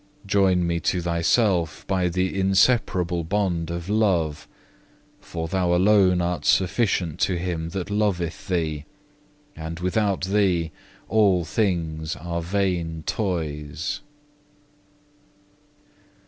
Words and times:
Join 0.25 0.65
me 0.65 0.79
to 0.79 0.99
Thyself 0.99 1.85
by 1.85 2.09
the 2.09 2.39
inseparable 2.39 3.23
bond 3.23 3.69
of 3.69 3.87
love, 3.87 4.47
for 5.19 5.47
Thou 5.47 5.75
alone 5.75 6.23
art 6.23 6.43
sufficient 6.43 7.19
to 7.19 7.37
him 7.37 7.69
that 7.69 7.91
loveth 7.91 8.47
Thee, 8.47 8.85
and 9.55 9.79
without 9.79 10.21
Thee 10.25 10.71
all 11.07 11.45
things 11.45 12.15
are 12.15 12.41
vain 12.41 13.03
toys. 13.05 14.01